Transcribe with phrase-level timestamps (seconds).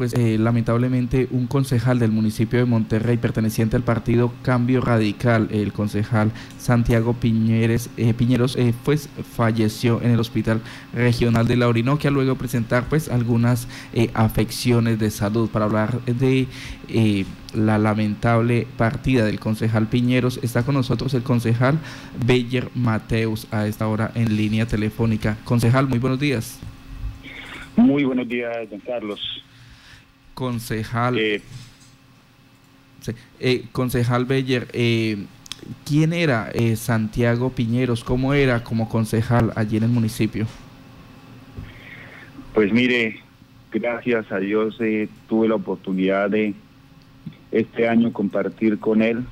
[0.00, 5.72] Pues eh, lamentablemente un concejal del municipio de Monterrey perteneciente al partido Cambio Radical, el
[5.72, 10.60] concejal Santiago Piñeres, eh, Piñeros, eh, pues falleció en el Hospital
[10.92, 13.66] Regional de la Orinoquia luego de presentar pues algunas
[14.14, 15.50] afecciones de salud.
[15.50, 16.46] Para hablar de
[17.52, 21.76] la lamentable partida del concejal Piñeros está con nosotros el concejal
[22.24, 25.38] Beyer Mateus a esta hora en línea telefónica.
[25.42, 26.60] Concejal, muy buenos días.
[27.74, 29.42] Muy buenos días, don Carlos
[30.38, 31.18] concejal.
[31.18, 31.42] Eh,
[33.40, 35.26] eh, concejal Beller, eh,
[35.84, 38.04] ¿quién era Santiago Piñeros?
[38.04, 40.46] ¿Cómo era como concejal allí en el municipio?
[42.54, 43.18] Pues mire,
[43.72, 44.78] gracias a Dios
[45.28, 46.54] tuve la oportunidad de
[47.50, 49.24] este año compartir con él.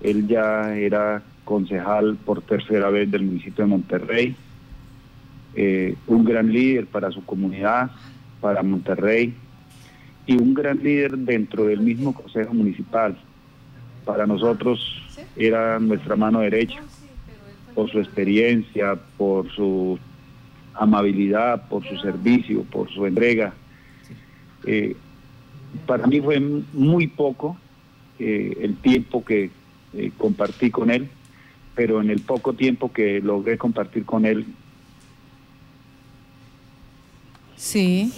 [0.00, 4.36] Él ya era concejal por tercera vez del municipio de Monterrey,
[6.06, 7.90] un gran líder para su comunidad,
[8.40, 9.34] para Monterrey,
[10.26, 13.16] y un gran líder dentro del mismo Consejo Municipal.
[14.04, 14.80] Para nosotros
[15.36, 16.82] era nuestra mano derecha,
[17.74, 19.98] por su experiencia, por su
[20.74, 23.54] amabilidad, por su servicio, por su entrega.
[24.66, 24.96] Eh,
[25.86, 27.56] para mí fue muy poco
[28.18, 29.50] eh, el tiempo que
[29.92, 31.08] eh, compartí con él,
[31.74, 34.46] pero en el poco tiempo que logré compartir con él.
[37.56, 38.12] Sí.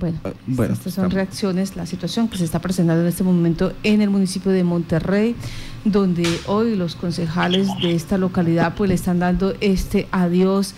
[0.00, 4.00] Ah, bueno, estas son reacciones, la situación que se está presentando en este momento en
[4.00, 5.36] el municipio de Monterrey,
[5.84, 10.74] donde hoy los concejales de esta localidad pues le están dando este adiós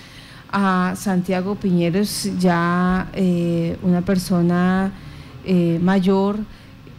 [0.50, 4.92] a Santiago Piñeros, ya eh, una persona
[5.44, 6.38] eh, mayor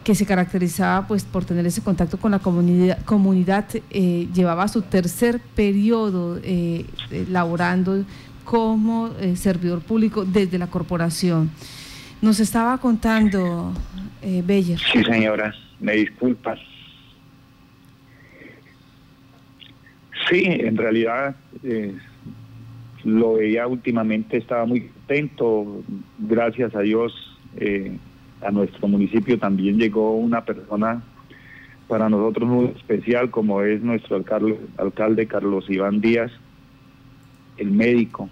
[0.02, 4.82] que se caracterizaba pues por tener ese contacto con la comunidad, comunidad eh, llevaba su
[4.82, 6.40] tercer periodo
[7.28, 8.04] laborando
[8.44, 11.50] como servidor público desde la corporación.
[12.22, 13.72] Nos estaba contando
[14.22, 14.42] eh.
[14.92, 16.58] Sí, señora, me disculpas.
[20.28, 21.94] Sí, en realidad eh,
[23.04, 25.82] lo veía últimamente, estaba muy contento.
[26.18, 27.12] Gracias a Dios,
[27.56, 27.96] eh,
[28.42, 31.02] a nuestro municipio también llegó una persona
[31.86, 36.32] para nosotros muy especial, como es nuestro alcalde Carlos Iván Díaz,
[37.58, 38.28] el médico.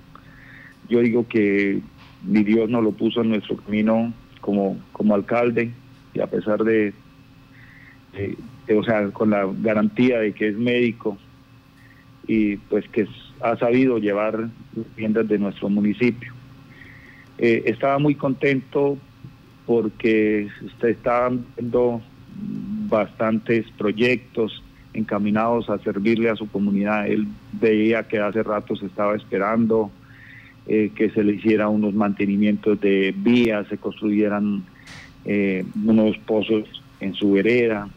[0.89, 1.81] Yo digo que
[2.27, 5.71] mi Dios nos lo puso en nuestro camino como, como alcalde
[6.13, 6.93] y a pesar de,
[8.75, 11.19] o sea, con la garantía de que es médico
[12.27, 13.07] y pues que
[13.41, 16.33] ha sabido llevar las tiendas de nuestro municipio.
[17.39, 18.97] Eh, estaba muy contento
[19.67, 20.49] porque
[20.81, 22.01] se estaban viendo
[22.89, 24.63] bastantes proyectos
[24.93, 27.09] encaminados a servirle a su comunidad.
[27.09, 29.91] Él veía que hace rato se estaba esperando
[30.67, 34.65] eh, que se le hiciera unos mantenimientos de vías, se construyeran
[35.27, 36.65] eh, unos pozos
[37.01, 37.89] en su vereda.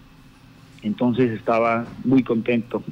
[0.82, 2.84] Entonces estaba muy contento.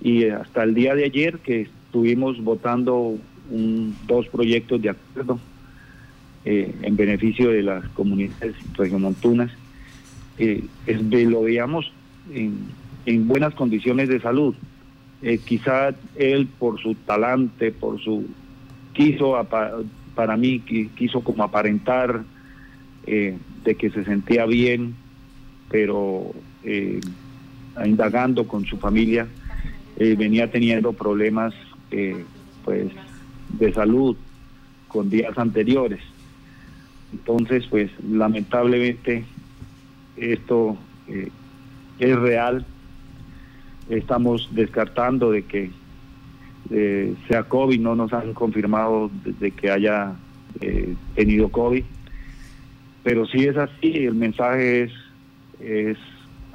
[0.00, 3.16] Y hasta el día de ayer que estuvimos votando
[4.06, 5.38] dos proyectos de acuerdo
[6.44, 9.50] eh, en beneficio de las comunidades regiomontunas,
[10.38, 11.92] eh, lo veíamos
[12.32, 12.58] en,
[13.06, 14.54] en, buenas condiciones de salud.
[15.44, 18.26] quizá él por su talante, por su
[18.94, 19.36] quiso
[20.14, 20.60] para mí
[20.96, 22.22] quiso como aparentar
[23.06, 24.94] eh, de que se sentía bien,
[25.70, 26.32] pero
[26.62, 27.00] eh,
[27.84, 29.26] indagando con su familia
[29.98, 31.54] eh, venía teniendo problemas
[32.64, 32.90] pues
[33.50, 34.16] de salud
[34.88, 36.00] con días anteriores.
[37.12, 39.24] Entonces, pues lamentablemente
[40.16, 40.76] esto
[42.00, 42.66] es real.
[43.88, 45.70] Estamos descartando de que
[46.70, 50.14] eh, sea COVID, no nos han confirmado de, que haya
[50.60, 51.84] eh, tenido COVID,
[53.02, 54.92] pero si es así, el mensaje es,
[55.60, 55.98] es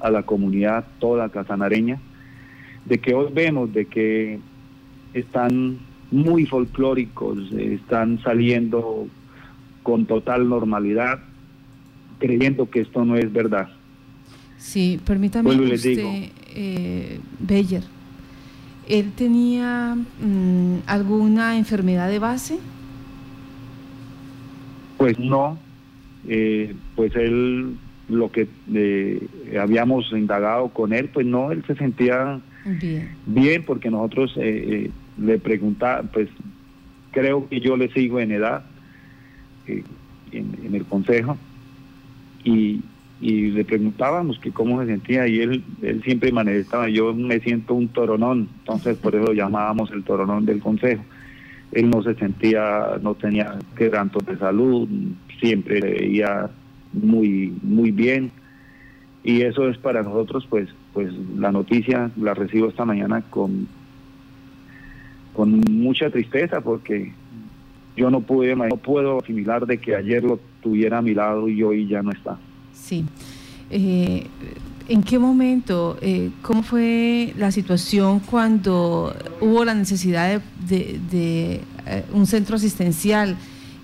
[0.02, 2.00] a la comunidad toda casanareña,
[2.86, 4.40] de que hoy vemos de que
[5.14, 5.80] están
[6.12, 9.08] muy folclóricos, están saliendo
[9.84, 11.20] con total normalidad,
[12.20, 13.70] creyendo que esto no es verdad.
[14.58, 17.84] Sí, permítame usted, eh, Beller,
[18.90, 22.59] ¿Él tenía mm, alguna enfermedad de base?
[24.97, 25.59] Pues no,
[26.28, 27.78] eh, pues él,
[28.09, 29.28] lo que eh,
[29.62, 32.41] habíamos indagado con él, pues no, él se sentía
[33.28, 36.28] bien, porque nosotros eh, le preguntamos, pues
[37.12, 38.66] creo que yo le sigo en edad
[39.68, 41.38] en el consejo
[42.44, 42.82] y,
[43.21, 47.73] y le preguntábamos que cómo se sentía y él, él siempre manifestaba, yo me siento
[47.73, 51.03] un toronón, entonces por eso lo llamábamos el toronón del consejo.
[51.71, 54.87] él no se sentía, no tenía quebrantos de salud,
[55.39, 56.49] siempre veía
[56.93, 58.31] muy, muy bien.
[59.21, 63.67] Y eso es para nosotros, pues, pues la noticia la recibo esta mañana con,
[65.33, 67.11] con mucha tristeza porque
[67.97, 71.61] yo no pude, no puedo asimilar de que ayer lo tuviera a mi lado y
[71.63, 72.37] hoy ya no está.
[72.81, 73.05] Sí.
[73.70, 74.26] Eh,
[74.87, 82.26] ¿En qué momento, eh, cómo fue la situación cuando hubo la necesidad de, eh, un
[82.26, 83.37] centro asistencial?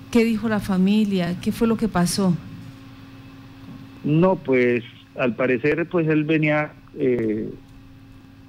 [0.09, 1.35] ¿Qué dijo la familia?
[1.43, 2.35] ¿Qué fue lo que pasó?
[4.03, 4.83] No, pues
[5.15, 7.51] al parecer pues él venía, eh,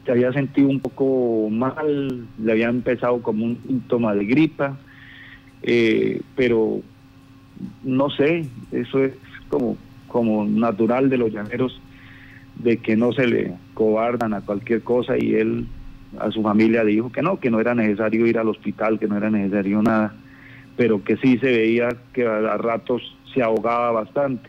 [0.06, 4.78] se había sentido un poco mal, le había empezado como un síntoma de gripa,
[6.34, 6.80] pero
[7.84, 9.12] no sé, eso es
[9.50, 9.76] como,
[10.08, 11.80] como natural de los llaneros
[12.56, 15.66] de que no se le cobardan a cualquier cosa y él
[16.18, 19.16] a su familia dijo que no, que no era necesario ir al hospital, que no
[19.16, 20.14] era necesario nada,
[20.76, 23.02] pero que sí se veía que a, ratos
[23.34, 24.48] se ahogaba bastante.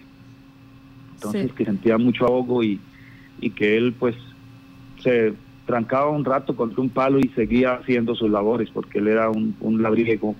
[1.15, 2.79] Entonces que sentía mucho ahogo y,
[3.41, 4.15] y que él pues
[5.01, 5.33] se
[5.65, 9.55] trancaba un rato contra un palo y seguía haciendo sus labores porque él era un,
[9.59, 10.35] un labriego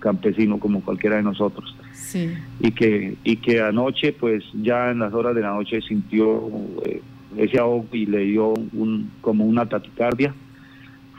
[0.00, 1.76] campesino como cualquiera de nosotros.
[1.92, 2.34] Sí.
[2.58, 6.50] Y que y que anoche pues ya en las horas de la noche sintió
[6.84, 7.00] eh,
[7.36, 10.34] ese ahogo y le dio un, como una taticardia.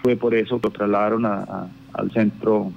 [0.03, 2.71] Fue por eso que lo trasladaron a, al centro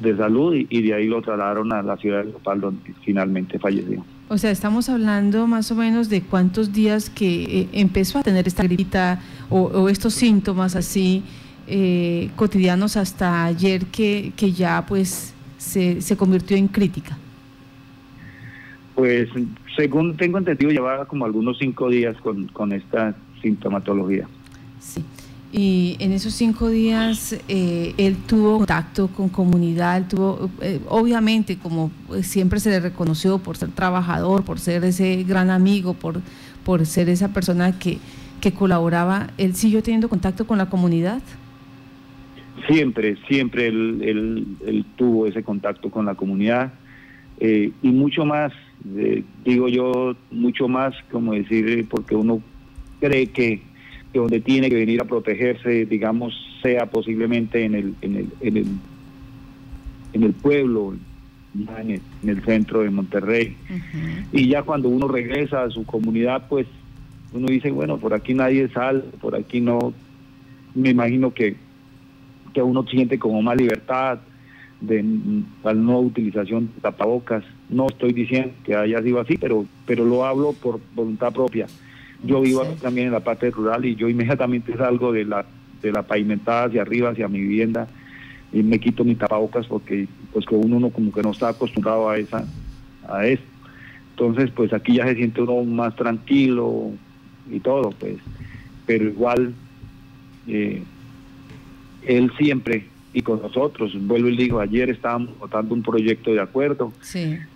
[0.00, 4.04] de salud y, de ahí lo trasladaron a la ciudad de Lopal donde finalmente falleció.
[4.28, 8.46] O sea, estamos hablando más o menos de cuántos días que eh, empezó a tener
[8.48, 9.20] esta gripita
[9.50, 11.22] o, estos síntomas así
[11.70, 17.16] eh, cotidianos hasta ayer que, que ya pues se, se convirtió en crítica.
[18.94, 19.28] Pues
[19.76, 24.28] según tengo entendido, llevaba como algunos cinco días con, con esta sintomatología.
[24.80, 25.02] Sí.
[25.52, 31.90] Y en esos cinco días eh, él tuvo contacto con comunidad, tuvo, eh, obviamente, como
[32.22, 36.20] siempre se le reconoció por ser trabajador, por ser ese gran amigo, por,
[36.64, 37.98] por ser esa persona que,
[38.40, 41.20] que colaboraba, ¿él siguió teniendo contacto con la comunidad?
[42.70, 46.72] Siempre, siempre él, él, él tuvo ese contacto con la comunidad
[47.40, 48.52] eh, y mucho más
[49.44, 52.42] digo yo, mucho más, como decir, porque uno
[53.00, 53.62] cree que,
[54.12, 58.66] donde tiene que venir a protegerse, digamos, sea posiblemente en el, en el, en el,
[60.12, 60.94] en el pueblo,
[61.54, 63.56] en el, centro de Monterrey.
[64.32, 66.66] Y ya cuando uno regresa a su comunidad, pues
[67.32, 69.92] uno dice, bueno, por aquí nadie sale, por aquí no,
[70.74, 71.56] me imagino que,
[72.52, 74.18] que uno siente como más libertad,
[74.80, 75.04] de
[75.62, 77.44] la no utilización de tapabocas.
[77.68, 81.66] No estoy diciendo que haya sido así, pero, pero lo hablo por voluntad propia.
[82.24, 85.44] Yo vivo también en la parte rural y yo inmediatamente salgo de la,
[85.82, 87.88] de la pavimentada hacia arriba, hacia mi vivienda,
[88.52, 92.08] y me quito mi tapabocas porque pues que uno no, como que no está acostumbrado
[92.08, 92.44] a esa
[93.08, 93.46] a esto.
[94.10, 96.90] Entonces, pues aquí ya se siente uno más tranquilo
[97.50, 98.16] y todo, pues.
[98.86, 99.54] Pero igual,
[100.46, 100.82] eh,
[102.06, 103.92] él siempre y con nosotros.
[104.06, 106.92] Vuelvo y digo, ayer estábamos votando un proyecto de acuerdo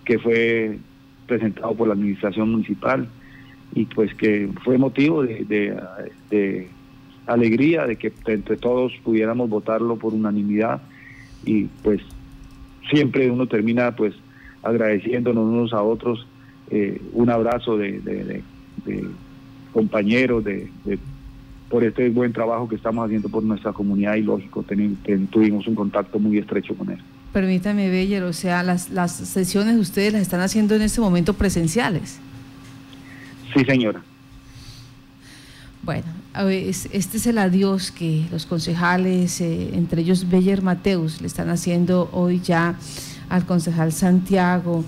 [0.05, 0.79] que fue
[1.27, 3.09] presentado por la administración municipal
[3.75, 5.45] y pues que fue motivo de,
[6.31, 6.69] de,
[7.27, 10.83] alegría de que entre todos pudiéramos votarlo por unanimidad
[11.47, 12.03] y pues
[12.91, 14.15] siempre uno termina pues
[14.63, 16.27] agradeciéndonos unos a otros
[16.71, 18.43] eh, un abrazo de, de
[19.75, 20.69] compañeros, de,
[21.75, 24.65] por este buen trabajo que estamos haciendo por nuestra comunidad y lógico,
[25.33, 26.99] tuvimos un contacto muy estrecho con él.
[27.33, 32.21] Permítame, Beller, o sea, las, las sesiones ustedes las están haciendo en este momento presenciales.
[33.53, 34.01] Sí, señora.
[35.83, 36.07] Bueno,
[36.53, 42.09] este es el adiós que los concejales, eh, entre ellos Beller Mateus, le están haciendo
[42.13, 42.79] hoy ya
[43.29, 44.85] al concejal Santiago.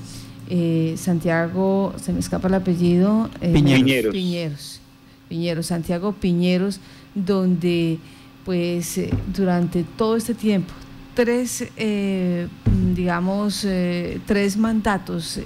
[0.48, 3.28] Eh, Santiago, se me escapa el apellido.
[3.40, 4.12] Eh, Piñeros.
[4.12, 4.80] Piñeros.
[5.28, 6.80] Piñeros, Santiago Piñeros,
[7.14, 7.98] donde
[8.46, 10.72] pues eh, durante todo este tiempo,
[11.14, 12.46] tres, eh,
[12.94, 15.40] digamos, eh, tres mandatos,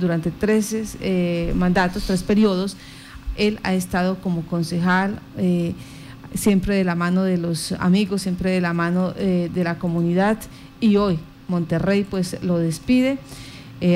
[0.00, 0.96] durante tres
[1.54, 2.78] mandatos, tres periodos,
[3.36, 5.20] él ha estado como concejal,
[6.34, 10.38] siempre de la mano de los amigos, siempre de la mano de la comunidad,
[10.80, 13.18] y hoy Monterrey pues lo despide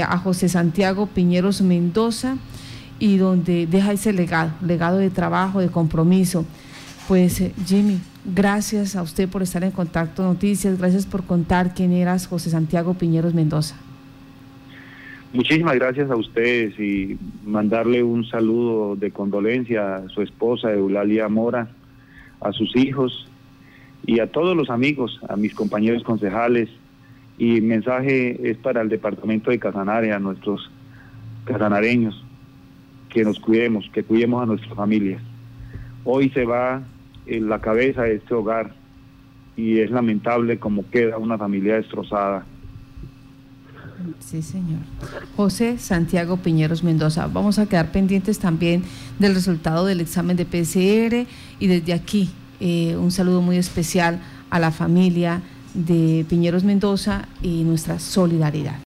[0.06, 2.37] a José Santiago Piñeros Mendoza,
[3.00, 6.47] y donde deja ese legado, legado de trabajo, de compromiso.
[7.09, 11.92] Pues eh, Jimmy, gracias a usted por estar en contacto Noticias, gracias por contar quién
[11.92, 13.75] eras José Santiago Piñeros Mendoza.
[15.33, 21.69] Muchísimas gracias a ustedes y mandarle un saludo de condolencia a su esposa Eulalia Mora,
[22.40, 23.28] a sus hijos
[24.07, 26.69] y a todos los amigos, a mis compañeros concejales.
[27.38, 30.69] Y mensaje es para el departamento de Casanare, a nuestros
[31.45, 32.25] casanareños,
[33.11, 35.21] que nos cuidemos, que cuidemos a nuestras familias.
[36.05, 36.83] Hoy se va
[37.26, 38.73] en la cabeza de este hogar
[39.57, 42.45] y es lamentable como queda una familia destrozada.
[44.21, 44.81] Sí, señor.
[45.37, 47.26] José Santiago Piñeros Mendoza.
[47.26, 48.83] Vamos a quedar pendientes también
[49.19, 51.26] del resultado del examen de PCR
[51.59, 55.43] y desde aquí eh, un saludo muy especial a la familia
[55.75, 58.79] de Piñeros Mendoza y nuestra solidaridad.